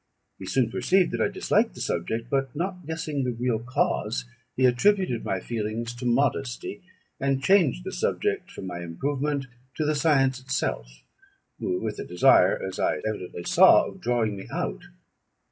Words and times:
He 0.39 0.47
soon 0.47 0.71
perceived 0.71 1.11
that 1.11 1.21
I 1.21 1.27
disliked 1.27 1.75
the 1.75 1.79
subject; 1.79 2.27
but 2.31 2.55
not 2.55 2.87
guessing 2.87 3.23
the 3.23 3.33
real 3.33 3.59
cause, 3.59 4.25
he 4.57 4.65
attributed 4.65 5.23
my 5.23 5.39
feelings 5.39 5.93
to 5.93 6.07
modesty, 6.07 6.81
and 7.19 7.43
changed 7.43 7.83
the 7.83 7.91
subject 7.91 8.49
from 8.49 8.65
my 8.65 8.79
improvement, 8.79 9.45
to 9.75 9.85
the 9.85 9.93
science 9.93 10.39
itself, 10.39 11.03
with 11.59 11.99
a 11.99 12.03
desire, 12.03 12.59
as 12.63 12.79
I 12.79 12.95
evidently 13.07 13.43
saw, 13.43 13.85
of 13.85 14.01
drawing 14.01 14.35
me 14.37 14.47
out. 14.51 14.85